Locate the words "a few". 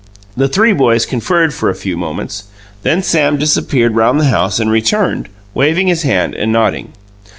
1.69-1.95